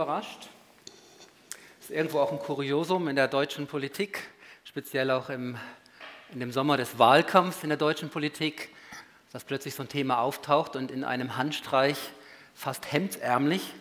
[0.00, 0.48] überrascht.
[1.78, 4.22] Das ist irgendwo auch ein Kuriosum in der deutschen Politik,
[4.64, 5.58] speziell auch im,
[6.32, 8.70] in dem Sommer des Wahlkampfs in der deutschen Politik,
[9.30, 11.98] dass plötzlich so ein Thema auftaucht und in einem Handstreich
[12.54, 13.74] fast hemdsärmlich,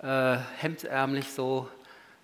[0.00, 1.68] äh, hemdsärmlich so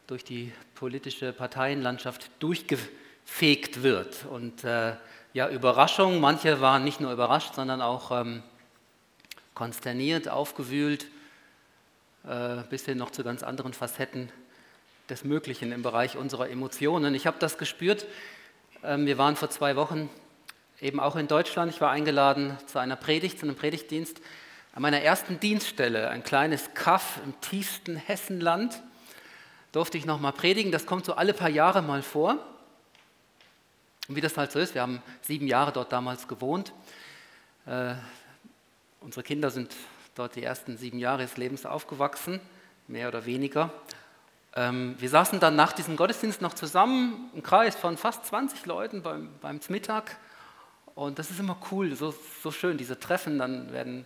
[0.08, 4.24] durch die politische Parteienlandschaft durchgefegt wird.
[4.24, 4.96] Und äh,
[5.32, 8.42] ja, Überraschung, manche waren nicht nur überrascht, sondern auch ähm,
[9.54, 11.06] konsterniert, aufgewühlt,
[12.70, 14.30] bis hin noch zu ganz anderen Facetten
[15.08, 17.14] des Möglichen im Bereich unserer Emotionen.
[17.14, 18.06] Ich habe das gespürt.
[18.84, 20.08] Ähm, wir waren vor zwei Wochen
[20.80, 21.72] eben auch in Deutschland.
[21.72, 24.20] Ich war eingeladen zu einer Predigt, zu einem Predigtdienst
[24.74, 28.82] an meiner ersten Dienststelle, ein kleines Kaff im tiefsten Hessenland,
[29.72, 30.72] durfte ich nochmal predigen.
[30.72, 32.38] Das kommt so alle paar Jahre mal vor.
[34.08, 36.72] Und wie das halt so ist, wir haben sieben Jahre dort damals gewohnt.
[37.66, 37.94] Äh,
[39.00, 39.74] unsere Kinder sind
[40.14, 42.40] dort die ersten sieben Jahre des Lebens aufgewachsen,
[42.88, 43.70] mehr oder weniger.
[44.54, 49.02] Ähm, wir saßen dann nach diesem Gottesdienst noch zusammen, im Kreis von fast 20 Leuten
[49.02, 50.16] beim, beim Mittag.
[50.94, 54.04] Und das ist immer cool, so, so schön, diese Treffen, dann werden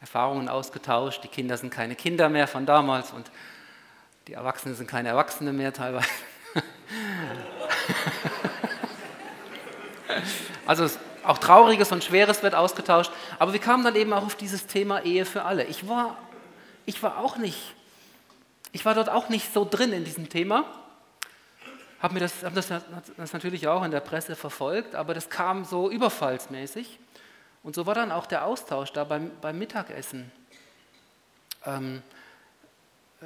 [0.00, 1.24] Erfahrungen ausgetauscht.
[1.24, 3.30] Die Kinder sind keine Kinder mehr von damals und
[4.28, 6.08] die Erwachsenen sind keine Erwachsene mehr teilweise.
[10.66, 10.88] also
[11.24, 13.10] auch Trauriges und Schweres wird ausgetauscht.
[13.38, 15.64] Aber wir kamen dann eben auch auf dieses Thema Ehe für alle.
[15.64, 16.16] Ich war,
[16.86, 17.74] ich war auch nicht,
[18.72, 20.64] ich war dort auch nicht so drin in diesem Thema.
[22.00, 22.68] Habe das, hab das,
[23.16, 26.98] das natürlich auch in der Presse verfolgt, aber das kam so überfallsmäßig.
[27.62, 30.32] Und so war dann auch der Austausch da beim, beim Mittagessen.
[31.64, 32.02] Ähm,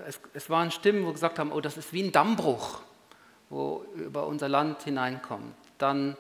[0.07, 2.83] es, es, waren Stimmen, wo gesagt haben, oh, das ist wie ein Dammbruch,
[3.49, 5.55] wo über unser Land hineinkommt.
[5.79, 6.19] Dann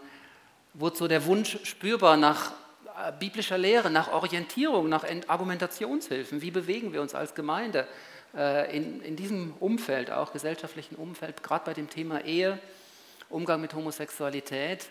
[0.79, 2.53] wurde so der Wunsch spürbar nach
[2.85, 6.43] äh, biblischer Lehre, nach Orientierung, nach Argumentationshilfen.
[6.43, 7.87] Wie bewegen wir uns als Gemeinde
[8.35, 12.59] äh, in, in diesem Umfeld, auch gesellschaftlichen Umfeld, gerade bei dem Thema Ehe,
[13.29, 14.87] Umgang mit Homosexualität.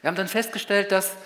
[0.00, 1.16] Wir haben dann festgestellt, dass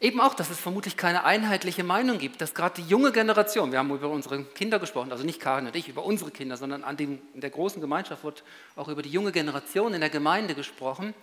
[0.00, 3.80] Eben auch, dass es vermutlich keine einheitliche Meinung gibt, dass gerade die junge Generation, wir
[3.80, 6.96] haben über unsere Kinder gesprochen, also nicht Karin und ich, über unsere Kinder, sondern an
[6.96, 8.44] dem, in der großen Gemeinschaft wird
[8.76, 11.14] auch über die junge Generation in der Gemeinde gesprochen,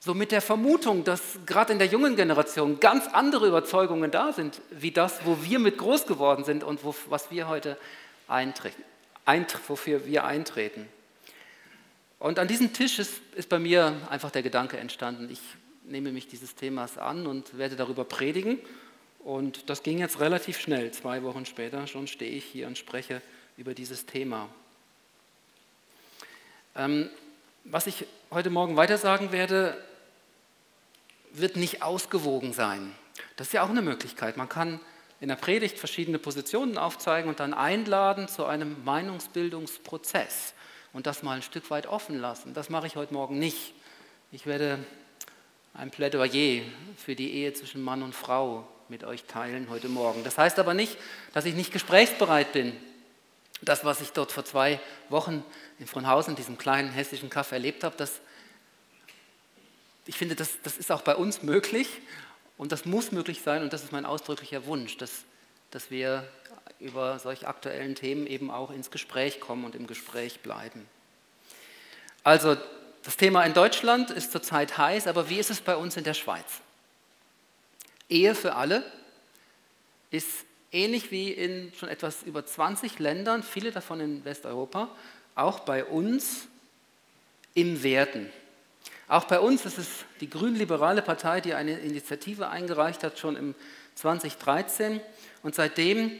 [0.00, 4.60] so mit der Vermutung, dass gerade in der jungen Generation ganz andere Überzeugungen da sind,
[4.70, 7.76] wie das, wo wir mit groß geworden sind und wo, was wir heute
[8.28, 8.82] eintreten,
[9.24, 10.86] eint, wofür wir eintreten.
[12.18, 15.40] Und an diesem Tisch ist, ist bei mir einfach der Gedanke entstanden, ich
[15.84, 18.58] nehme mich dieses Themas an und werde darüber predigen.
[19.20, 20.92] Und das ging jetzt relativ schnell.
[20.92, 23.22] Zwei Wochen später schon stehe ich hier und spreche
[23.56, 24.48] über dieses Thema.
[26.74, 27.10] Ähm,
[27.64, 29.76] was ich heute Morgen weiter sagen werde,
[31.32, 32.92] wird nicht ausgewogen sein.
[33.36, 34.36] Das ist ja auch eine Möglichkeit.
[34.36, 34.80] Man kann
[35.20, 40.54] in der Predigt verschiedene Positionen aufzeigen und dann einladen zu einem Meinungsbildungsprozess
[40.92, 42.54] und das mal ein Stück weit offen lassen.
[42.54, 43.74] Das mache ich heute Morgen nicht.
[44.32, 44.78] Ich werde
[45.74, 46.62] ein Plädoyer
[46.96, 50.24] für die Ehe zwischen Mann und Frau mit euch teilen heute Morgen.
[50.24, 50.96] Das heißt aber nicht,
[51.32, 52.72] dass ich nicht gesprächsbereit bin.
[53.62, 55.44] Das, was ich dort vor zwei Wochen
[55.78, 58.20] in Frohnhausen, diesem kleinen hessischen Kaff, erlebt habe, das,
[60.06, 61.88] ich finde, das, das ist auch bei uns möglich
[62.58, 65.24] und das muss möglich sein und das ist mein ausdrücklicher Wunsch, dass,
[65.70, 66.28] dass wir
[66.80, 70.86] über solche aktuellen Themen eben auch ins Gespräch kommen und im Gespräch bleiben.
[72.22, 72.56] Also
[73.02, 76.14] das Thema in Deutschland ist zurzeit heiß, aber wie ist es bei uns in der
[76.14, 76.60] Schweiz?
[78.08, 78.84] Ehe für alle
[80.10, 80.45] ist
[80.76, 84.88] ähnlich wie in schon etwas über 20 Ländern, viele davon in Westeuropa,
[85.34, 86.46] auch bei uns
[87.54, 88.30] im Werden.
[89.08, 89.88] Auch bei uns ist es
[90.20, 93.54] die grünliberale Partei, die eine Initiative eingereicht hat, schon im
[93.94, 95.00] 2013.
[95.42, 96.12] Und seitdem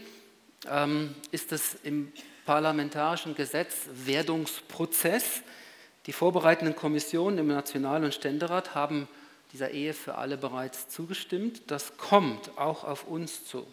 [0.68, 2.12] ähm, ist es im
[2.46, 5.42] parlamentarischen Gesetz Werdungsprozess.
[6.06, 9.08] Die vorbereitenden Kommissionen im National- und Ständerat haben
[9.52, 11.62] dieser Ehe für alle bereits zugestimmt.
[11.66, 13.66] Das kommt auch auf uns zu.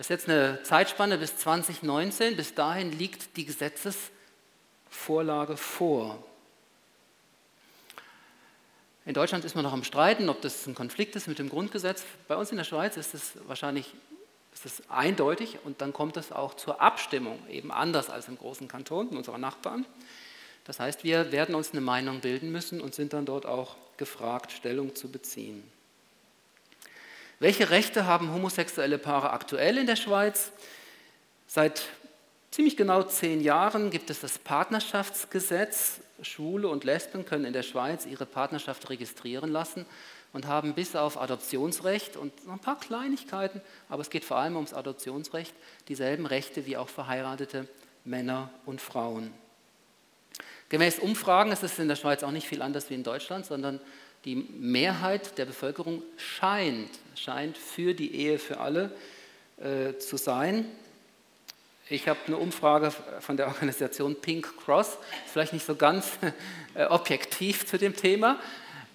[0.00, 2.34] Es ist jetzt eine Zeitspanne bis 2019.
[2.34, 6.24] Bis dahin liegt die Gesetzesvorlage vor.
[9.04, 12.02] In Deutschland ist man noch am Streiten, ob das ein Konflikt ist mit dem Grundgesetz.
[12.28, 13.92] Bei uns in der Schweiz ist es wahrscheinlich
[14.54, 18.68] ist es eindeutig und dann kommt es auch zur Abstimmung, eben anders als im großen
[18.68, 19.84] Kanton unserer Nachbarn.
[20.64, 24.52] Das heißt, wir werden uns eine Meinung bilden müssen und sind dann dort auch gefragt,
[24.52, 25.62] Stellung zu beziehen.
[27.42, 30.52] Welche Rechte haben homosexuelle Paare aktuell in der Schweiz?
[31.46, 31.88] Seit
[32.50, 38.04] ziemlich genau zehn Jahren gibt es das Partnerschaftsgesetz Schwule und Lesben können in der Schweiz
[38.04, 39.86] ihre Partnerschaft registrieren lassen
[40.34, 44.56] und haben bis auf Adoptionsrecht und noch ein paar Kleinigkeiten, aber es geht vor allem
[44.56, 45.54] ums Adoptionsrecht,
[45.88, 47.66] dieselben Rechte wie auch verheiratete
[48.04, 49.32] Männer und Frauen.
[50.68, 53.80] Gemäß Umfragen ist es in der Schweiz auch nicht viel anders wie in Deutschland, sondern
[54.24, 58.92] die Mehrheit der Bevölkerung scheint, scheint für die Ehe für alle
[59.58, 60.66] äh, zu sein.
[61.88, 66.18] Ich habe eine Umfrage von der Organisation Pink Cross, vielleicht nicht so ganz
[66.74, 68.38] äh, objektiv zu dem Thema.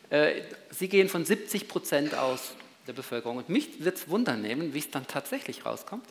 [0.10, 2.54] Äh, sie gehen von 70 Prozent aus
[2.88, 3.38] der Bevölkerung.
[3.38, 6.06] Und mich wird es wundern nehmen, wie es dann tatsächlich rauskommt,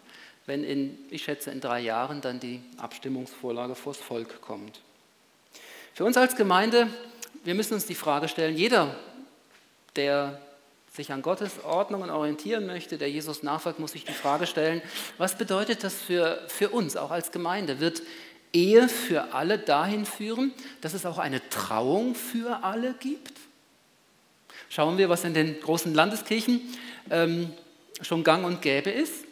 [0.46, 4.80] wenn in, ich schätze, in drei Jahren dann die Abstimmungsvorlage vors Volk kommt.
[5.94, 6.88] Für uns als Gemeinde,
[7.44, 8.96] wir müssen uns die Frage stellen, jeder,
[9.96, 10.40] der
[10.92, 14.80] sich an Gottes Ordnungen orientieren möchte, der Jesus nachfolgt, muss sich die Frage stellen,
[15.18, 17.80] was bedeutet das für, für uns, auch als Gemeinde?
[17.80, 18.02] Wird
[18.52, 23.32] Ehe für alle dahin führen, dass es auch eine Trauung für alle gibt?
[24.68, 26.60] Schauen wir, was in den großen Landeskirchen
[27.10, 27.52] ähm,
[28.00, 29.24] schon gang und gäbe ist.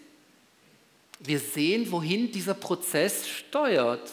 [1.20, 4.10] Wir sehen, wohin dieser Prozess steuert.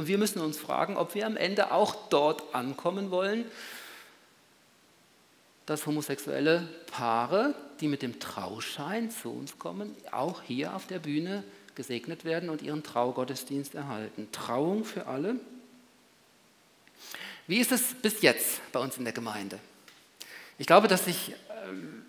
[0.00, 3.44] Und wir müssen uns fragen, ob wir am Ende auch dort ankommen wollen,
[5.66, 11.44] dass homosexuelle Paare, die mit dem Trauschein zu uns kommen, auch hier auf der Bühne
[11.74, 14.26] gesegnet werden und ihren Traugottesdienst erhalten.
[14.32, 15.36] Trauung für alle.
[17.46, 19.58] Wie ist es bis jetzt bei uns in der Gemeinde?
[20.56, 21.34] Ich glaube, dass ich
[21.68, 22.06] ähm,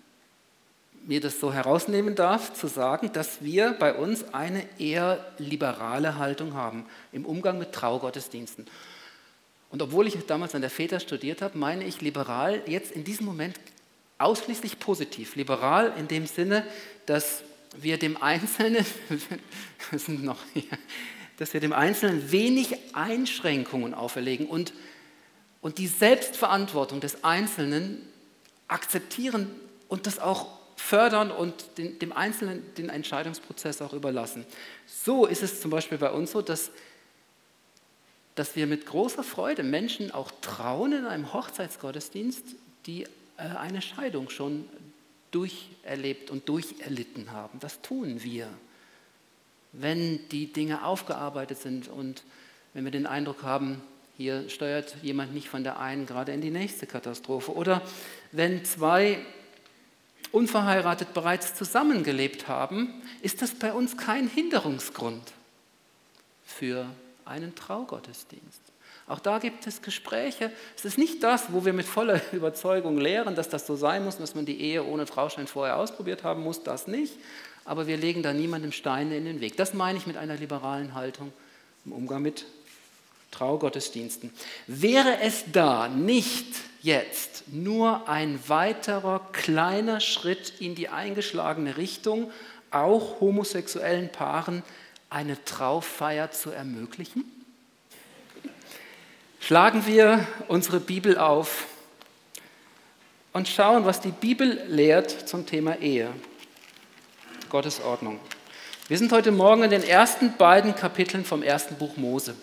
[1.06, 6.54] mir das so herausnehmen darf, zu sagen, dass wir bei uns eine eher liberale Haltung
[6.54, 8.66] haben im Umgang mit Traugottesdiensten.
[9.70, 13.26] Und obwohl ich damals an der Väter studiert habe, meine ich liberal jetzt in diesem
[13.26, 13.58] Moment
[14.18, 15.34] ausschließlich positiv.
[15.34, 16.64] Liberal in dem Sinne,
[17.06, 17.42] dass
[17.76, 18.84] wir dem Einzelnen,
[19.92, 20.78] sind noch hier,
[21.38, 24.72] dass wir dem Einzelnen wenig Einschränkungen auferlegen und,
[25.60, 28.06] und die Selbstverantwortung des Einzelnen
[28.68, 29.50] akzeptieren
[29.88, 34.44] und das auch fördern und den, dem Einzelnen den Entscheidungsprozess auch überlassen.
[34.86, 36.70] So ist es zum Beispiel bei uns so, dass
[38.34, 42.42] dass wir mit großer Freude Menschen auch trauen in einem Hochzeitsgottesdienst,
[42.86, 43.04] die
[43.36, 44.68] äh, eine Scheidung schon
[45.30, 47.58] durcherlebt und durcherlitten haben.
[47.60, 48.48] Das tun wir,
[49.72, 52.22] wenn die Dinge aufgearbeitet sind und
[52.74, 53.82] wenn wir den Eindruck haben,
[54.16, 57.54] hier steuert jemand nicht von der einen gerade in die nächste Katastrophe.
[57.54, 57.82] Oder
[58.30, 59.18] wenn zwei
[60.32, 65.32] unverheiratet bereits zusammengelebt haben, ist das bei uns kein Hinderungsgrund
[66.44, 66.86] für
[67.24, 68.60] einen Traugottesdienst.
[69.08, 70.50] Auch da gibt es Gespräche.
[70.76, 74.18] Es ist nicht das, wo wir mit voller Überzeugung lehren, dass das so sein muss,
[74.18, 77.18] dass man die Ehe ohne Trauschein vorher ausprobiert haben muss, das nicht.
[77.64, 79.56] Aber wir legen da niemandem Steine in den Weg.
[79.56, 81.32] Das meine ich mit einer liberalen Haltung
[81.84, 82.46] im Umgang mit
[83.32, 84.32] Traugottesdiensten.
[84.68, 86.46] Wäre es da nicht
[86.82, 92.30] jetzt nur ein weiterer kleiner Schritt in die eingeschlagene Richtung,
[92.70, 94.62] auch homosexuellen Paaren
[95.10, 97.24] eine Trauffeier zu ermöglichen?
[99.40, 101.66] Schlagen wir unsere Bibel auf
[103.32, 106.12] und schauen, was die Bibel lehrt zum Thema Ehe,
[107.48, 108.20] Gottes Ordnung.
[108.88, 112.34] Wir sind heute Morgen in den ersten beiden Kapiteln vom ersten Buch Mose.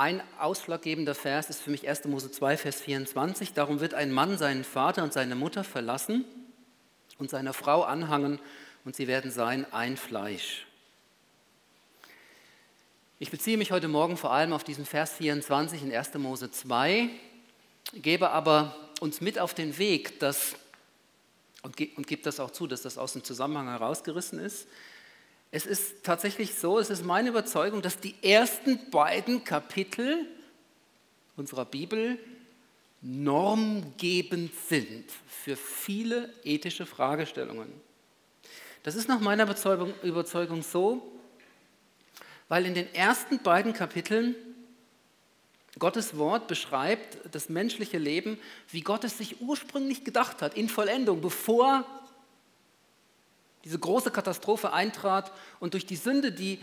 [0.00, 2.06] Ein ausschlaggebender Vers ist für mich 1.
[2.06, 3.52] Mose 2, Vers 24.
[3.52, 6.24] Darum wird ein Mann seinen Vater und seine Mutter verlassen
[7.18, 8.40] und seiner Frau anhangen
[8.86, 10.64] und sie werden sein ein Fleisch.
[13.18, 16.14] Ich beziehe mich heute Morgen vor allem auf diesen Vers 24 in 1.
[16.14, 17.10] Mose 2,
[17.92, 20.54] gebe aber uns mit auf den Weg, dass,
[21.60, 24.66] und, und gebe das auch zu, dass das aus dem Zusammenhang herausgerissen ist.
[25.52, 30.26] Es ist tatsächlich so, es ist meine Überzeugung, dass die ersten beiden Kapitel
[31.36, 32.18] unserer Bibel
[33.02, 37.72] normgebend sind für viele ethische Fragestellungen.
[38.82, 39.44] Das ist nach meiner
[40.02, 41.12] Überzeugung, so,
[42.48, 44.34] weil in den ersten beiden Kapiteln
[45.78, 48.38] Gottes Wort beschreibt das menschliche Leben,
[48.70, 51.86] wie Gott es sich ursprünglich gedacht hat, in Vollendung, bevor
[53.64, 56.60] diese große Katastrophe eintrat und durch die Sünde, die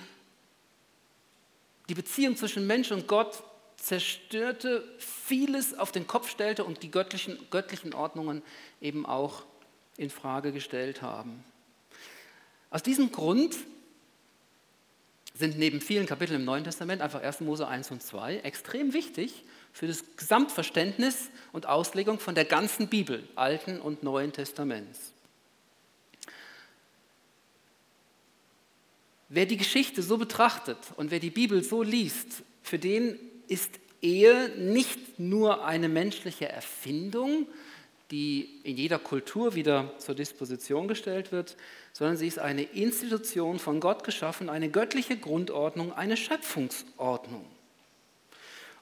[1.89, 3.44] die Beziehung zwischen Mensch und Gott
[3.77, 8.42] zerstörte, vieles auf den Kopf stellte und die göttlichen, göttlichen Ordnungen
[8.82, 9.44] eben auch
[9.96, 11.44] in Frage gestellt haben.
[12.70, 13.56] Aus diesem Grund
[15.34, 17.42] sind neben vielen Kapiteln im Neuen Testament, einfach 1.
[17.42, 23.27] Mose 1 und 2, extrem wichtig für das Gesamtverständnis und Auslegung von der ganzen Bibel,
[23.36, 25.13] Alten und Neuen Testaments.
[29.30, 34.50] Wer die Geschichte so betrachtet und wer die Bibel so liest, für den ist Ehe
[34.58, 37.48] nicht nur eine menschliche Erfindung,
[38.12, 41.58] die in jeder Kultur wieder zur Disposition gestellt wird,
[41.92, 47.46] sondern sie ist eine Institution von Gott geschaffen, eine göttliche Grundordnung, eine Schöpfungsordnung.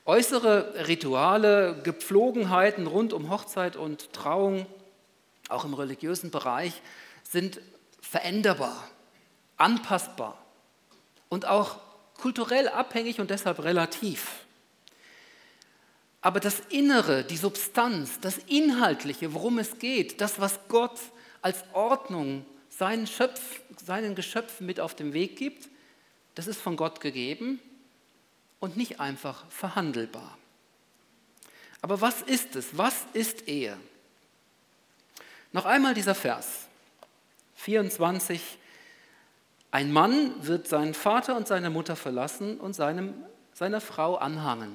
[0.06, 4.68] Äußere Rituale, Gepflogenheiten rund um Hochzeit und Trauung,
[5.50, 6.82] auch im religiösen Bereich,
[7.24, 7.60] sind
[8.02, 8.88] veränderbar,
[9.57, 10.38] anpassbar
[11.29, 11.79] und auch
[12.17, 14.45] kulturell abhängig und deshalb relativ.
[16.21, 21.00] Aber das Innere, die Substanz, das Inhaltliche, worum es geht, das, was Gott
[21.41, 25.69] als Ordnung seinen, Schöpf, seinen Geschöpfen mit auf den Weg gibt,
[26.33, 27.59] das ist von Gott gegeben
[28.59, 30.38] und nicht einfach verhandelbar.
[31.81, 32.75] Aber was ist es?
[32.77, 33.77] Was ist Ehe?
[35.51, 36.67] Noch einmal dieser Vers
[37.57, 38.41] 24.
[39.75, 43.13] Ein Mann wird seinen Vater und seine Mutter verlassen und seinem,
[43.51, 44.74] seiner Frau anhangen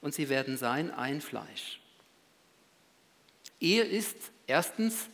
[0.00, 1.78] und sie werden sein ein Fleisch.
[3.60, 4.16] Ehe ist
[4.48, 5.08] erstens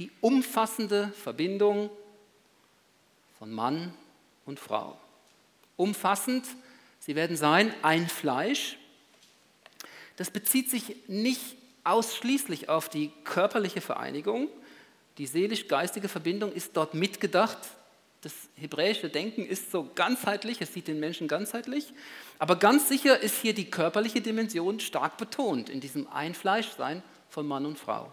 [0.00, 1.88] die umfassende Verbindung
[3.38, 3.94] von Mann
[4.44, 4.98] und Frau.
[5.76, 6.46] Umfassend,
[6.98, 8.76] sie werden sein ein Fleisch.
[10.16, 14.48] Das bezieht sich nicht ausschließlich auf die körperliche Vereinigung.
[15.18, 17.58] Die seelisch-geistige Verbindung ist dort mitgedacht
[18.20, 21.92] das hebräische Denken ist so ganzheitlich, es sieht den Menschen ganzheitlich,
[22.38, 27.64] aber ganz sicher ist hier die körperliche Dimension stark betont in diesem Einfleischsein von Mann
[27.64, 28.12] und Frau.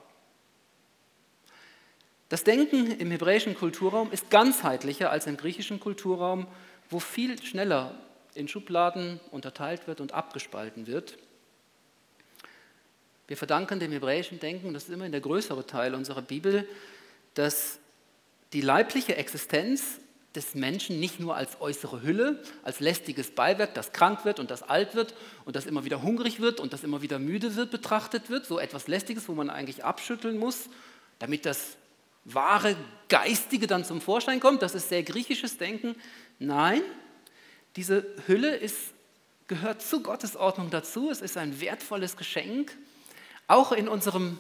[2.30, 6.48] Das Denken im hebräischen Kulturraum ist ganzheitlicher als im griechischen Kulturraum,
[6.90, 8.00] wo viel schneller
[8.36, 11.18] in Schubladen unterteilt wird und abgespalten wird.
[13.28, 16.68] Wir verdanken dem hebräischen Denken, das ist immerhin der größere Teil unserer Bibel,
[17.36, 17.80] dass
[18.54, 20.00] die leibliche Existenz
[20.36, 24.64] des Menschen nicht nur als äußere Hülle, als lästiges Beiwerk, das krank wird und das
[24.64, 25.14] alt wird
[25.46, 28.60] und das immer wieder hungrig wird und das immer wieder müde wird, betrachtet wird, so
[28.60, 30.70] etwas Lästiges, wo man eigentlich abschütteln muss,
[31.20, 31.78] damit das
[32.26, 32.76] wahre
[33.08, 34.62] Geistige dann zum Vorschein kommt.
[34.62, 35.96] Das ist sehr griechisches Denken.
[36.40, 36.82] Nein,
[37.76, 38.94] diese Hülle ist,
[39.48, 41.10] gehört zu Gottes Ordnung dazu.
[41.10, 42.76] Es ist ein wertvolles Geschenk.
[43.48, 44.38] Auch in unserem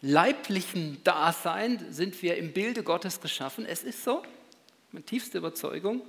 [0.00, 3.66] leiblichen Dasein sind wir im Bilde Gottes geschaffen.
[3.66, 4.22] Es ist so,
[4.92, 6.02] meine tiefste Überzeugung.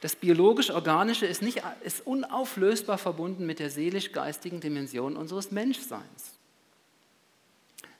[0.00, 1.42] Das biologisch-organische ist,
[1.82, 6.38] ist unauflösbar verbunden mit der seelisch-geistigen Dimension unseres Menschseins.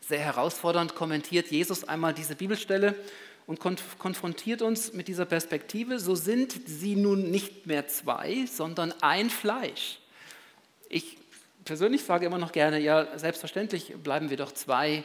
[0.01, 2.95] Sehr herausfordernd kommentiert Jesus einmal diese Bibelstelle
[3.47, 5.99] und konfrontiert uns mit dieser Perspektive.
[5.99, 9.99] So sind sie nun nicht mehr zwei, sondern ein Fleisch.
[10.89, 11.19] Ich
[11.69, 15.05] persönlich sage immer noch gerne, ja, selbstverständlich bleiben wir doch zwei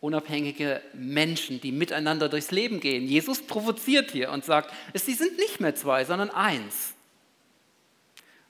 [0.00, 3.06] unabhängige Menschen, die miteinander durchs Leben gehen.
[3.06, 6.94] Jesus provoziert hier und sagt, sie sind nicht mehr zwei, sondern eins.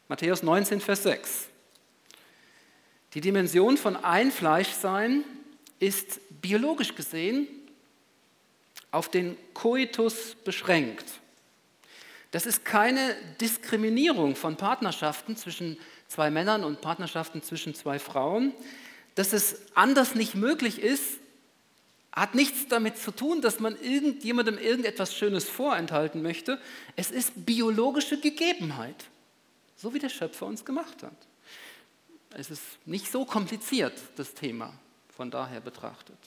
[0.06, 1.48] Matthäus 19, Vers 6.
[3.14, 5.24] Die Dimension von Einfleischsein
[5.80, 7.48] ist biologisch gesehen
[8.92, 11.06] auf den Koitus beschränkt.
[12.30, 15.76] Das ist keine Diskriminierung von Partnerschaften zwischen
[16.08, 18.52] zwei Männern und Partnerschaften zwischen zwei Frauen.
[19.14, 21.18] Dass es anders nicht möglich ist,
[22.12, 26.58] hat nichts damit zu tun, dass man irgendjemandem irgendetwas Schönes vorenthalten möchte.
[26.96, 29.04] Es ist biologische Gegebenheit,
[29.76, 31.16] so wie der Schöpfer uns gemacht hat.
[32.34, 34.72] Es ist nicht so kompliziert, das Thema,
[35.16, 36.18] von daher betrachtet.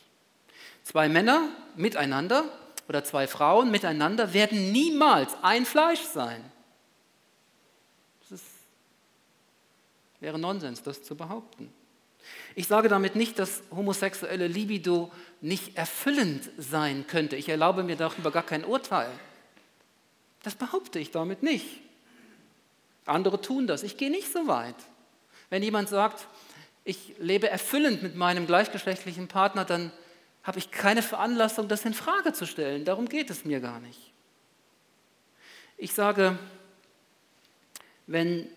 [0.83, 2.45] Zwei Männer miteinander
[2.87, 6.50] oder zwei Frauen miteinander werden niemals ein Fleisch sein.
[10.21, 11.73] Wäre Nonsens, das zu behaupten.
[12.55, 15.11] Ich sage damit nicht, dass homosexuelle Libido
[15.41, 17.35] nicht erfüllend sein könnte.
[17.35, 19.09] Ich erlaube mir darüber gar kein Urteil.
[20.43, 21.65] Das behaupte ich damit nicht.
[23.05, 23.83] Andere tun das.
[23.83, 24.75] Ich gehe nicht so weit.
[25.49, 26.27] Wenn jemand sagt,
[26.83, 29.91] ich lebe erfüllend mit meinem gleichgeschlechtlichen Partner, dann
[30.43, 32.85] habe ich keine Veranlassung, das in Frage zu stellen.
[32.85, 34.11] Darum geht es mir gar nicht.
[35.77, 36.37] Ich sage,
[38.07, 38.47] wenn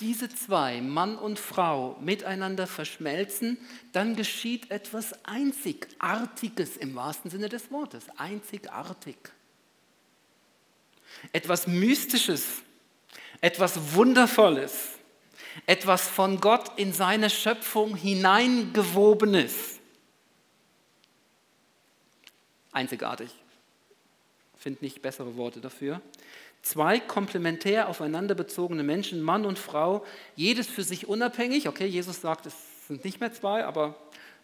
[0.00, 3.58] diese zwei, Mann und Frau, miteinander verschmelzen,
[3.92, 8.04] dann geschieht etwas Einzigartiges im wahrsten Sinne des Wortes.
[8.16, 9.16] Einzigartig.
[11.32, 12.62] Etwas Mystisches,
[13.40, 14.90] etwas Wundervolles,
[15.66, 19.78] etwas von Gott in seine Schöpfung hineingewobenes.
[22.72, 23.30] Einzigartig.
[24.64, 26.00] Finde nicht bessere Worte dafür.
[26.62, 30.06] Zwei komplementär aufeinander bezogene Menschen, Mann und Frau,
[30.36, 31.68] jedes für sich unabhängig.
[31.68, 32.54] Okay, Jesus sagt, es
[32.88, 33.94] sind nicht mehr zwei, aber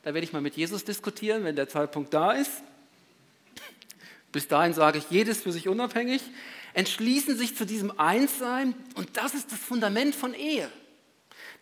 [0.02, 2.50] da werde ich mal mit Jesus diskutieren, wenn der Zeitpunkt da ist.
[4.30, 6.20] Bis dahin sage ich, jedes für sich unabhängig,
[6.74, 10.70] entschließen sich zu diesem Einssein und das ist das Fundament von Ehe.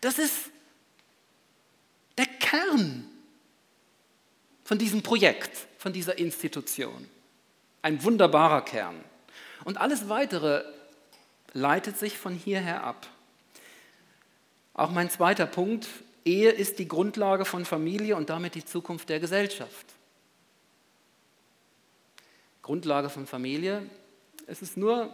[0.01, 0.51] Das ist
[2.19, 3.09] der Kern
[4.65, 7.09] von diesem Projekt, von dieser Institution.
[7.89, 9.03] Ein wunderbarer Kern.
[9.65, 10.63] Und alles Weitere
[11.55, 13.07] leitet sich von hierher ab.
[14.75, 15.89] Auch mein zweiter Punkt,
[16.23, 19.87] Ehe ist die Grundlage von Familie und damit die Zukunft der Gesellschaft.
[22.61, 23.89] Grundlage von Familie,
[24.47, 25.09] es, ist nur,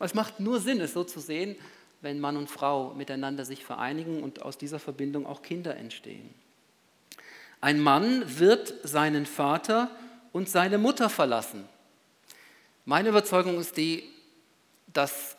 [0.00, 1.54] es macht nur Sinn, es so zu sehen,
[2.00, 6.34] wenn Mann und Frau miteinander sich vereinigen und aus dieser Verbindung auch Kinder entstehen.
[7.60, 9.92] Ein Mann wird seinen Vater
[10.32, 11.68] und seine Mutter verlassen.
[12.90, 14.02] Meine Überzeugung ist die,
[14.92, 15.36] dass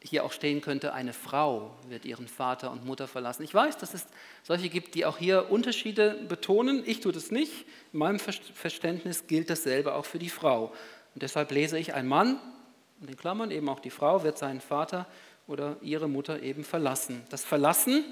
[0.00, 3.42] hier auch stehen könnte, eine Frau wird ihren Vater und Mutter verlassen.
[3.42, 4.06] Ich weiß, dass es
[4.42, 6.84] solche gibt, die auch hier Unterschiede betonen.
[6.86, 7.66] Ich tue das nicht.
[7.92, 10.72] In meinem Verständnis gilt dasselbe auch für die Frau.
[11.14, 12.40] Und deshalb lese ich, ein Mann,
[13.02, 15.06] in den Klammern eben auch die Frau, wird seinen Vater
[15.46, 17.22] oder ihre Mutter eben verlassen.
[17.28, 18.06] Das Verlassen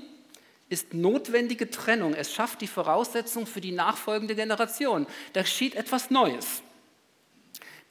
[0.69, 2.13] ist notwendige Trennung.
[2.13, 5.07] Es schafft die Voraussetzung für die nachfolgende Generation.
[5.33, 6.63] Da geschieht etwas Neues.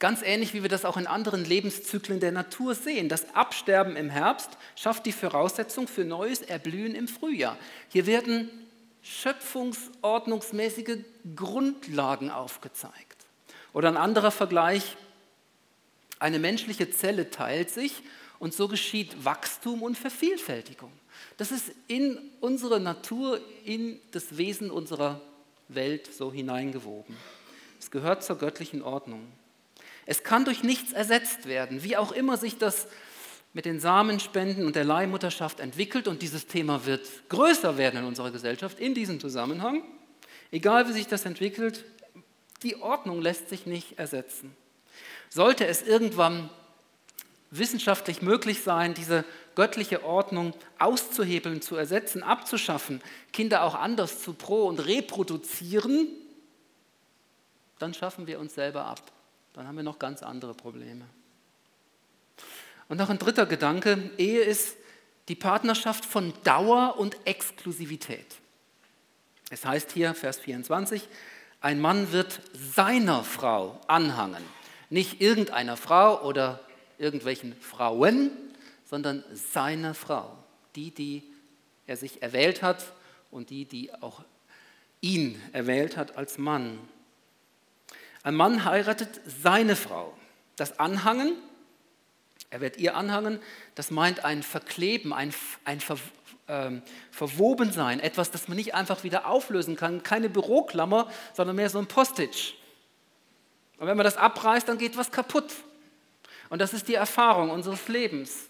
[0.00, 3.10] Ganz ähnlich wie wir das auch in anderen Lebenszyklen der Natur sehen.
[3.10, 7.58] Das Absterben im Herbst schafft die Voraussetzung für neues Erblühen im Frühjahr.
[7.90, 8.48] Hier werden
[9.02, 11.00] schöpfungsordnungsmäßige
[11.36, 13.26] Grundlagen aufgezeigt.
[13.74, 14.96] Oder ein anderer Vergleich,
[16.18, 18.02] eine menschliche Zelle teilt sich
[18.38, 20.92] und so geschieht Wachstum und Vervielfältigung.
[21.36, 25.20] Das ist in unsere Natur, in das Wesen unserer
[25.68, 27.18] Welt so hineingewoben.
[27.78, 29.30] Es gehört zur göttlichen Ordnung.
[30.06, 32.88] Es kann durch nichts ersetzt werden, wie auch immer sich das
[33.52, 38.30] mit den Samenspenden und der Leihmutterschaft entwickelt und dieses Thema wird größer werden in unserer
[38.30, 39.82] Gesellschaft in diesem Zusammenhang.
[40.52, 41.84] Egal wie sich das entwickelt,
[42.62, 44.54] die Ordnung lässt sich nicht ersetzen.
[45.28, 46.50] Sollte es irgendwann
[47.50, 49.24] wissenschaftlich möglich sein, diese
[49.56, 56.08] göttliche Ordnung auszuhebeln, zu ersetzen, abzuschaffen, Kinder auch anders zu pro- und reproduzieren,
[57.80, 59.10] dann schaffen wir uns selber ab
[59.52, 61.04] dann haben wir noch ganz andere Probleme.
[62.88, 64.76] Und noch ein dritter Gedanke, Ehe ist
[65.28, 68.26] die Partnerschaft von Dauer und Exklusivität.
[69.50, 71.08] Es heißt hier, Vers 24,
[71.60, 74.42] ein Mann wird seiner Frau anhangen,
[74.88, 76.60] nicht irgendeiner Frau oder
[76.98, 78.30] irgendwelchen Frauen,
[78.86, 80.36] sondern seiner Frau,
[80.74, 81.22] die, die
[81.86, 82.92] er sich erwählt hat
[83.30, 84.24] und die, die auch
[85.00, 86.78] ihn erwählt hat als Mann.
[88.22, 90.16] Ein Mann heiratet seine Frau.
[90.56, 91.36] Das Anhangen,
[92.50, 93.40] er wird ihr anhangen,
[93.74, 95.32] das meint ein Verkleben, ein,
[95.64, 95.96] ein Ver,
[96.46, 96.80] äh,
[97.10, 101.86] Verwobensein, etwas, das man nicht einfach wieder auflösen kann, keine Büroklammer, sondern mehr so ein
[101.86, 102.52] Postage.
[103.78, 105.54] Und wenn man das abreißt, dann geht was kaputt.
[106.50, 108.48] Und das ist die Erfahrung unseres Lebens.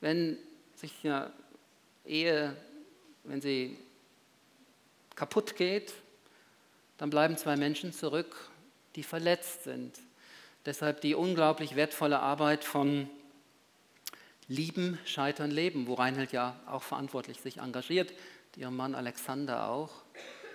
[0.00, 0.36] Wenn
[0.74, 1.32] sich eine
[2.04, 2.54] Ehe,
[3.22, 3.78] wenn sie
[5.14, 5.94] kaputt geht,
[6.98, 8.50] dann bleiben zwei Menschen zurück,
[8.96, 9.98] die verletzt sind.
[10.66, 13.08] Deshalb die unglaublich wertvolle Arbeit von
[14.48, 18.12] Lieben, Scheitern, Leben, wo Reinhold ja auch verantwortlich sich engagiert,
[18.56, 19.90] ihrem Mann Alexander auch,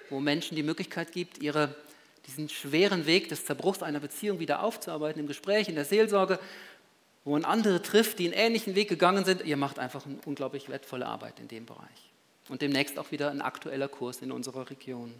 [0.09, 1.75] wo Menschen die Möglichkeit gibt, ihre,
[2.27, 6.39] diesen schweren Weg des Zerbruchs einer Beziehung wieder aufzuarbeiten, im Gespräch, in der Seelsorge,
[7.25, 9.43] wo man andere trifft, die einen ähnlichen Weg gegangen sind.
[9.43, 12.11] Ihr macht einfach eine unglaublich wertvolle Arbeit in dem Bereich.
[12.47, 15.13] Und demnächst auch wieder ein aktueller Kurs in unserer Region.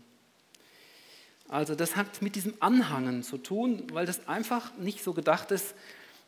[1.49, 5.73] Also das hat mit diesem Anhangen zu tun, weil das einfach nicht so gedacht ist,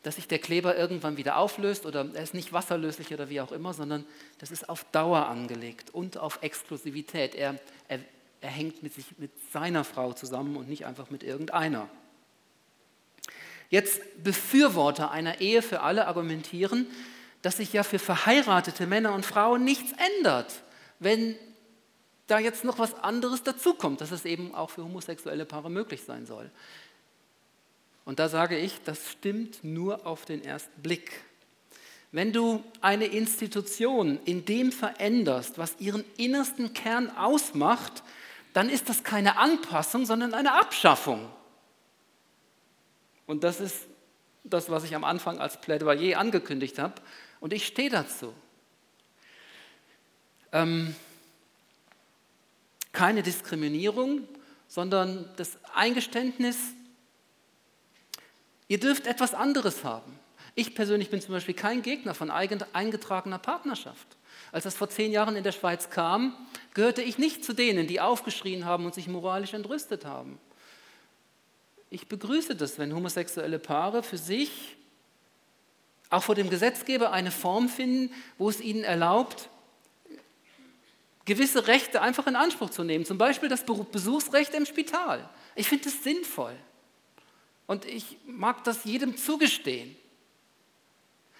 [0.02, 3.52] dass sich der Kleber irgendwann wieder auflöst oder er ist nicht wasserlöslich oder wie auch
[3.52, 4.04] immer, sondern
[4.38, 7.36] das ist auf Dauer angelegt und auf Exklusivität.
[7.36, 8.00] Er, er,
[8.40, 11.88] er hängt mit, sich, mit seiner Frau zusammen und nicht einfach mit irgendeiner.
[13.70, 16.88] Jetzt Befürworter einer Ehe für alle argumentieren,
[17.42, 20.62] dass sich ja für verheiratete Männer und Frauen nichts ändert,
[20.98, 21.36] wenn
[22.26, 26.26] da jetzt noch was anderes dazukommt, dass es eben auch für homosexuelle Paare möglich sein
[26.26, 26.50] soll.
[28.04, 31.22] Und da sage ich, das stimmt nur auf den ersten Blick.
[32.10, 38.02] Wenn du eine Institution in dem veränderst, was ihren innersten Kern ausmacht,
[38.52, 41.30] dann ist das keine Anpassung, sondern eine Abschaffung.
[43.26, 43.86] Und das ist
[44.44, 46.94] das, was ich am Anfang als Plädoyer angekündigt habe.
[47.40, 48.34] Und ich stehe dazu.
[50.52, 50.94] Ähm,
[52.92, 54.28] keine Diskriminierung,
[54.68, 56.56] sondern das Eingeständnis,
[58.68, 60.18] ihr dürft etwas anderes haben.
[60.54, 64.06] Ich persönlich bin zum Beispiel kein Gegner von eingetragener Partnerschaft.
[64.50, 66.36] Als das vor zehn Jahren in der Schweiz kam,
[66.74, 70.38] gehörte ich nicht zu denen, die aufgeschrien haben und sich moralisch entrüstet haben.
[71.88, 74.76] Ich begrüße das, wenn homosexuelle Paare für sich
[76.10, 79.48] auch vor dem Gesetzgeber eine Form finden, wo es ihnen erlaubt,
[81.24, 83.04] gewisse Rechte einfach in Anspruch zu nehmen.
[83.04, 85.28] Zum Beispiel das Besuchsrecht im Spital.
[85.54, 86.54] Ich finde es sinnvoll.
[87.66, 89.96] Und ich mag das jedem zugestehen.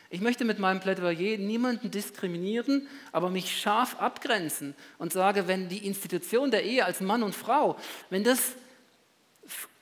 [0.08, 5.86] Ich möchte mit meinem Plädoyer niemanden diskriminieren, aber mich scharf abgrenzen und sage, wenn die
[5.86, 7.78] Institution der Ehe als Mann und Frau,
[8.10, 8.52] wenn das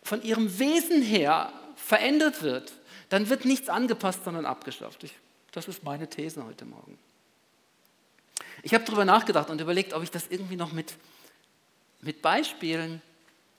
[0.05, 2.73] von ihrem Wesen her verändert wird,
[3.09, 5.03] dann wird nichts angepasst, sondern abgeschafft.
[5.03, 5.15] Ich,
[5.51, 6.97] das ist meine These heute Morgen.
[8.63, 10.95] Ich habe darüber nachgedacht und überlegt, ob ich das irgendwie noch mit,
[12.01, 13.01] mit Beispielen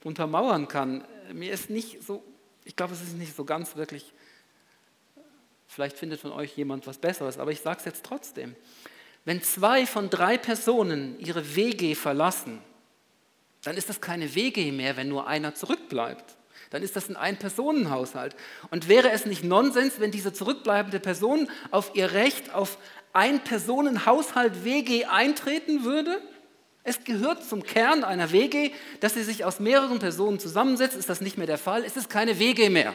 [0.04, 1.04] untermauern kann.
[1.32, 2.22] Mir ist nicht so,
[2.64, 4.12] ich glaube, es ist nicht so ganz wirklich,
[5.66, 8.54] vielleicht findet von euch jemand was Besseres, aber ich sage es jetzt trotzdem.
[9.24, 12.60] Wenn zwei von drei Personen ihre WG verlassen,
[13.62, 16.36] dann ist das keine WG mehr, wenn nur einer zurückbleibt
[16.72, 18.34] dann ist das ein Ein-Personen-Haushalt.
[18.70, 22.78] Und wäre es nicht Nonsens, wenn diese zurückbleibende Person auf ihr Recht auf
[23.12, 26.20] Ein-Personen-Haushalt WG eintreten würde?
[26.84, 30.96] Es gehört zum Kern einer WG, dass sie sich aus mehreren Personen zusammensetzt.
[30.96, 31.84] Ist das nicht mehr der Fall?
[31.84, 32.94] Ist es keine WG mehr?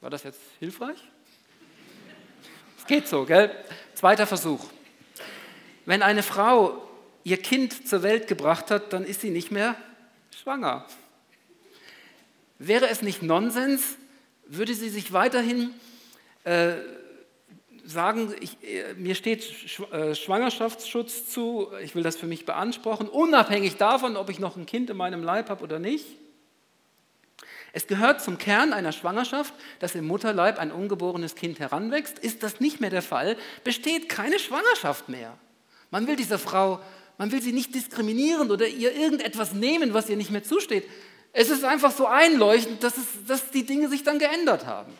[0.00, 0.98] War das jetzt hilfreich?
[2.78, 3.50] Es geht so, gell?
[3.94, 4.64] Zweiter Versuch.
[5.84, 6.88] Wenn eine Frau
[7.24, 9.76] ihr Kind zur Welt gebracht hat, dann ist sie nicht mehr
[10.42, 10.86] schwanger.
[12.58, 13.96] Wäre es nicht Nonsens,
[14.46, 15.70] würde sie sich weiterhin
[16.44, 16.74] äh,
[17.84, 19.44] sagen, ich, äh, mir steht
[19.92, 24.66] äh, Schwangerschaftsschutz zu, ich will das für mich beanspruchen, unabhängig davon, ob ich noch ein
[24.66, 26.06] Kind in meinem Leib habe oder nicht.
[27.72, 32.18] Es gehört zum Kern einer Schwangerschaft, dass im Mutterleib ein ungeborenes Kind heranwächst.
[32.18, 35.38] Ist das nicht mehr der Fall, besteht keine Schwangerschaft mehr.
[35.90, 36.80] Man will dieser Frau,
[37.16, 40.84] man will sie nicht diskriminieren oder ihr irgendetwas nehmen, was ihr nicht mehr zusteht.
[41.32, 44.92] Es ist einfach so einleuchtend, dass, es, dass die Dinge sich dann geändert haben.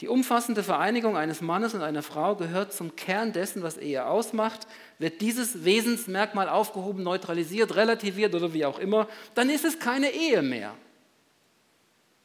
[0.00, 4.66] Die umfassende Vereinigung eines Mannes und einer Frau gehört zum Kern dessen, was Ehe ausmacht.
[4.98, 10.40] Wird dieses Wesensmerkmal aufgehoben, neutralisiert, relativiert oder wie auch immer, dann ist es keine Ehe
[10.40, 10.74] mehr.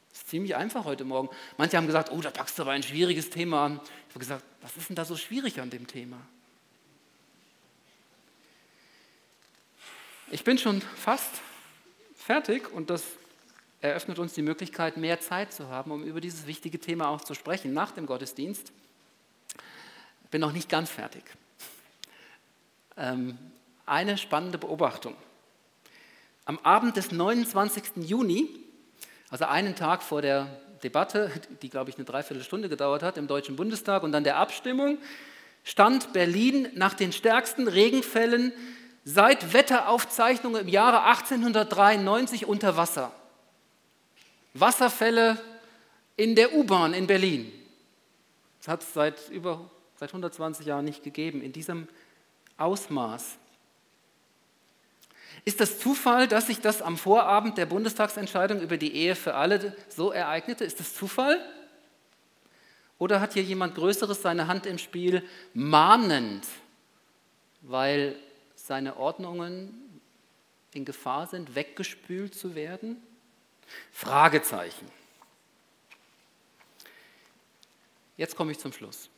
[0.09, 1.29] Das ist ziemlich einfach heute Morgen.
[1.57, 3.81] Manche haben gesagt, oh, da packst du aber ein schwieriges Thema an.
[4.07, 6.17] Ich habe gesagt, was ist denn da so schwierig an dem Thema?
[10.31, 11.41] Ich bin schon fast
[12.15, 13.03] fertig und das
[13.81, 17.33] eröffnet uns die Möglichkeit, mehr Zeit zu haben, um über dieses wichtige Thema auch zu
[17.33, 18.71] sprechen nach dem Gottesdienst.
[20.31, 21.23] Bin noch nicht ganz fertig.
[22.97, 23.37] Ähm,
[23.85, 25.15] eine spannende Beobachtung.
[26.45, 27.97] Am Abend des 29.
[27.97, 28.49] Juni,
[29.29, 30.47] also einen Tag vor der
[30.83, 34.97] Debatte, die, glaube ich, eine Dreiviertelstunde gedauert hat im Deutschen Bundestag und dann der Abstimmung,
[35.63, 38.53] stand Berlin nach den stärksten Regenfällen
[39.03, 43.11] seit Wetteraufzeichnungen im Jahre 1893 unter Wasser.
[44.55, 45.39] Wasserfälle
[46.15, 47.51] in der U-Bahn in Berlin.
[48.59, 51.87] Das hat es seit über seit 120 Jahren nicht gegeben, in diesem
[52.57, 53.37] Ausmaß.
[55.43, 59.75] Ist das Zufall, dass sich das am Vorabend der Bundestagsentscheidung über die Ehe für alle
[59.89, 60.63] so ereignete?
[60.63, 61.39] Ist das Zufall?
[62.97, 65.21] Oder hat hier jemand Größeres seine Hand im Spiel,
[65.53, 66.47] mahnend,
[67.61, 68.15] weil
[68.55, 70.01] seine Ordnungen
[70.73, 73.01] in Gefahr sind, weggespült zu werden?
[73.91, 74.91] Fragezeichen.
[78.17, 79.09] Jetzt komme ich zum Schluss.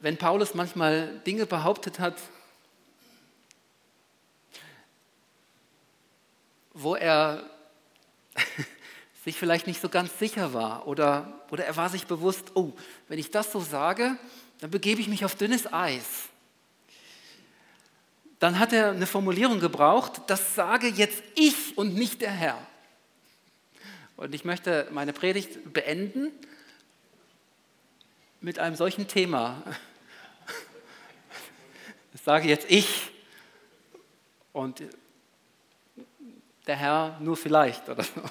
[0.00, 2.16] Wenn Paulus manchmal Dinge behauptet hat,
[6.72, 7.50] wo er
[9.24, 12.72] sich vielleicht nicht so ganz sicher war oder, oder er war sich bewusst, oh,
[13.08, 14.16] wenn ich das so sage,
[14.60, 16.28] dann begebe ich mich auf dünnes Eis.
[18.38, 22.58] Dann hat er eine Formulierung gebraucht, das sage jetzt ich und nicht der Herr.
[24.16, 26.32] Und ich möchte meine Predigt beenden
[28.40, 29.62] mit einem solchen Thema.
[32.12, 33.10] Das sage jetzt ich
[34.52, 34.82] und
[36.66, 38.20] der Herr nur vielleicht oder so.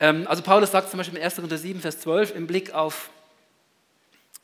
[0.00, 1.34] Ähm, also Paulus sagt zum Beispiel in 1.
[1.34, 3.10] Korinther 7, Vers 12 im Blick auf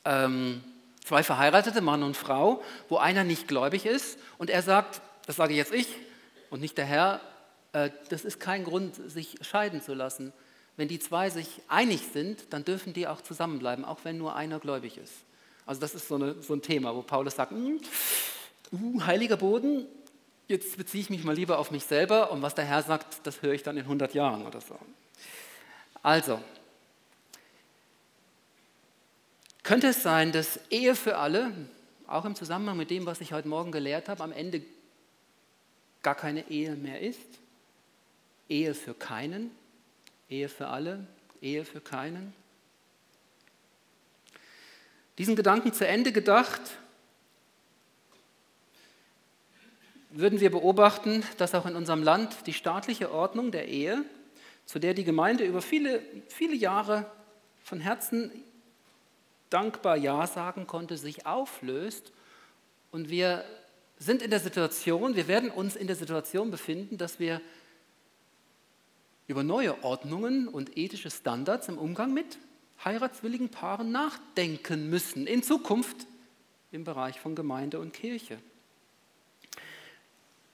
[0.05, 0.65] ähm,
[1.05, 5.55] zwei verheiratete, Mann und Frau, wo einer nicht gläubig ist und er sagt, das sage
[5.55, 5.87] jetzt ich
[6.51, 7.21] und nicht der Herr,
[7.73, 10.33] äh, das ist kein Grund, sich scheiden zu lassen.
[10.77, 14.59] Wenn die zwei sich einig sind, dann dürfen die auch zusammenbleiben, auch wenn nur einer
[14.59, 15.13] gläubig ist.
[15.67, 17.81] Also das ist so, eine, so ein Thema, wo Paulus sagt, hm,
[18.73, 19.87] uh, heiliger Boden,
[20.49, 23.41] jetzt beziehe ich mich mal lieber auf mich selber und was der Herr sagt, das
[23.43, 24.79] höre ich dann in 100 Jahren oder so.
[26.03, 26.41] Also,
[29.65, 31.53] könnte es sein, dass Ehe für alle,
[32.07, 34.63] auch im Zusammenhang mit dem, was ich heute Morgen gelehrt habe, am Ende
[36.03, 37.19] gar keine Ehe mehr ist.
[38.49, 39.51] Ehe für keinen,
[40.29, 41.07] Ehe für alle,
[41.41, 42.35] Ehe für keinen.
[45.17, 46.61] Diesen Gedanken zu Ende gedacht,
[50.11, 54.05] würden wir beobachten, dass auch in unserem Land die staatliche Ordnung der Ehe,
[54.67, 57.11] zu der die Gemeinde über viele, viele Jahre
[57.65, 58.31] von Herzen
[59.55, 62.13] dankbar Ja sagen konnte, sich auflöst.
[62.91, 63.45] Und wir
[63.99, 67.41] sind in der Situation, wir werden uns in der Situation befinden, dass wir
[69.29, 72.39] über neue Ordnungen und ethische Standards im Umgang mit
[72.85, 76.07] heiratswilligen Paaren nachdenken müssen, in Zukunft
[76.73, 78.39] im Bereich von Gemeinde und Kirche.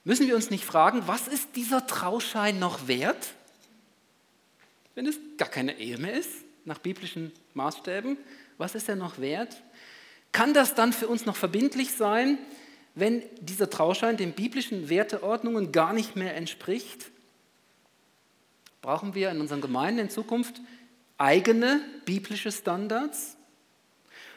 [0.03, 3.33] Müssen wir uns nicht fragen, was ist dieser Trauschein noch wert,
[4.95, 6.29] wenn es gar keine Ehe mehr ist,
[6.65, 8.17] nach biblischen Maßstäben?
[8.61, 9.61] Was ist er noch wert?
[10.31, 12.37] Kann das dann für uns noch verbindlich sein,
[12.95, 17.11] wenn dieser Trauschein den biblischen Werteordnungen gar nicht mehr entspricht?
[18.81, 20.61] Brauchen wir in unseren Gemeinden in Zukunft
[21.17, 23.35] eigene biblische Standards?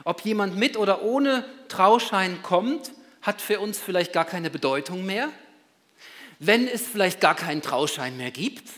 [0.04, 5.30] Ob jemand mit oder ohne Trauschein kommt, hat für uns vielleicht gar keine Bedeutung mehr
[6.38, 8.68] wenn es vielleicht gar keinen Trauschein mehr gibt?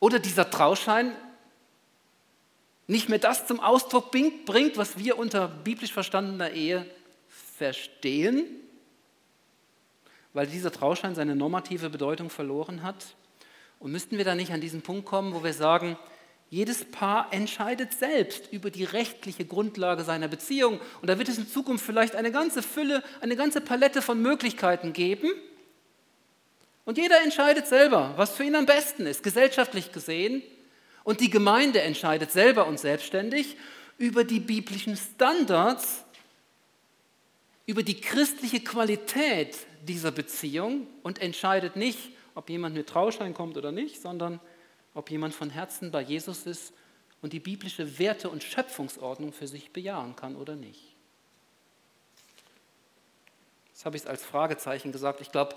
[0.00, 1.12] Oder dieser Trauschein
[2.88, 6.84] nicht mehr das zum Ausdruck bringt, was wir unter biblisch verstandener Ehe
[7.56, 8.46] verstehen,
[10.32, 13.14] weil dieser Trauschein seine normative Bedeutung verloren hat?
[13.78, 15.96] Und müssten wir da nicht an diesen Punkt kommen, wo wir sagen,
[16.50, 20.80] jedes Paar entscheidet selbst über die rechtliche Grundlage seiner Beziehung.
[21.02, 24.94] Und da wird es in Zukunft vielleicht eine ganze Fülle, eine ganze Palette von Möglichkeiten
[24.94, 25.30] geben.
[26.86, 30.42] Und jeder entscheidet selber, was für ihn am besten ist, gesellschaftlich gesehen.
[31.08, 33.56] Und die Gemeinde entscheidet selber und selbstständig
[33.96, 36.04] über die biblischen Standards,
[37.64, 43.72] über die christliche Qualität dieser Beziehung und entscheidet nicht, ob jemand mit Trauschein kommt oder
[43.72, 44.38] nicht, sondern
[44.92, 46.74] ob jemand von Herzen bei Jesus ist
[47.22, 50.94] und die biblische Werte- und Schöpfungsordnung für sich bejahen kann oder nicht.
[53.72, 55.22] Das habe ich als Fragezeichen gesagt.
[55.22, 55.56] Ich glaube,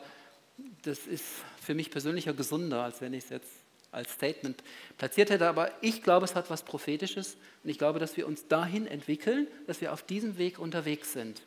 [0.84, 1.26] das ist
[1.62, 3.61] für mich persönlicher gesunder, als wenn ich es jetzt
[3.92, 4.64] als Statement
[4.98, 5.48] platziert hätte.
[5.48, 9.48] Aber ich glaube, es hat was Prophetisches und ich glaube, dass wir uns dahin entwickeln,
[9.68, 11.42] dass wir auf diesem Weg unterwegs sind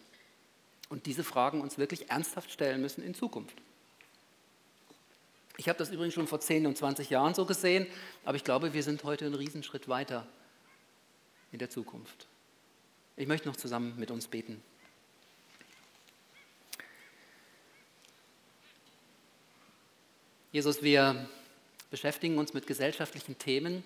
[0.88, 3.56] und diese Fragen uns wirklich ernsthaft stellen müssen in Zukunft.
[5.56, 7.86] Ich habe das übrigens schon vor 10 und 20 Jahren so gesehen,
[8.24, 10.26] aber ich glaube, wir sind heute einen Riesenschritt weiter
[11.52, 12.26] in der Zukunft.
[13.16, 14.60] Ich möchte noch zusammen mit uns beten.
[20.50, 21.28] Jesus, wir
[21.94, 23.84] beschäftigen uns mit gesellschaftlichen Themen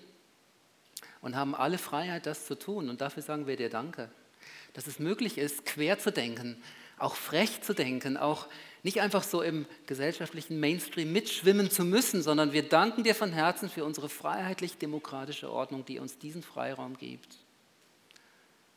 [1.21, 2.89] und haben alle Freiheit, das zu tun.
[2.89, 4.09] Und dafür sagen wir dir Danke,
[4.73, 6.59] dass es möglich ist, quer zu denken,
[6.97, 8.47] auch frech zu denken, auch
[8.81, 13.69] nicht einfach so im gesellschaftlichen Mainstream mitschwimmen zu müssen, sondern wir danken dir von Herzen
[13.69, 17.37] für unsere freiheitlich-demokratische Ordnung, die uns diesen Freiraum gibt.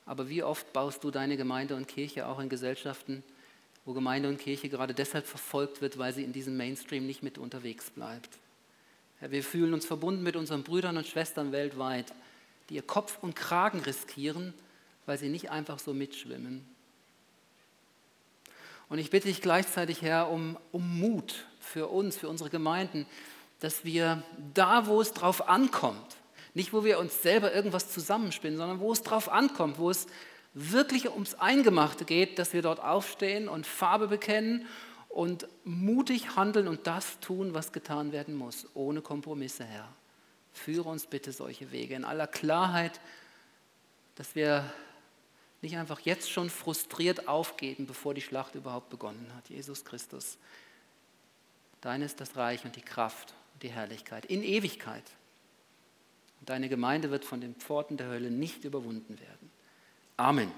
[0.05, 3.25] Aber wie oft baust du deine Gemeinde und Kirche auch in Gesellschaften,
[3.87, 7.39] wo Gemeinde und Kirche gerade deshalb verfolgt wird, weil sie in diesem Mainstream nicht mit
[7.39, 8.42] unterwegs bleibt.
[9.23, 12.13] Herr, wir fühlen uns verbunden mit unseren Brüdern und Schwestern weltweit,
[12.69, 14.53] die ihr Kopf und Kragen riskieren,
[15.07, 16.67] weil sie nicht einfach so mitschwimmen.
[18.89, 23.07] Und ich bitte dich gleichzeitig, Herr, um, um Mut für uns, für unsere Gemeinden,
[23.61, 26.17] dass wir da, wo es drauf ankommt,
[26.55, 30.09] nicht wo wir uns selber irgendwas zusammenspinnen, sondern wo es drauf ankommt, wo es
[30.53, 34.67] wirklich ums Eingemachte geht, dass wir dort aufstehen und Farbe bekennen
[35.13, 39.93] und mutig handeln und das tun, was getan werden muss, ohne Kompromisse, Herr.
[40.53, 43.01] Führe uns bitte solche Wege in aller Klarheit,
[44.15, 44.71] dass wir
[45.61, 49.49] nicht einfach jetzt schon frustriert aufgeben, bevor die Schlacht überhaupt begonnen hat.
[49.49, 50.39] Jesus Christus,
[51.81, 55.05] dein ist das Reich und die Kraft und die Herrlichkeit in Ewigkeit.
[56.41, 59.51] Und deine Gemeinde wird von den Pforten der Hölle nicht überwunden werden.
[60.17, 60.51] Amen.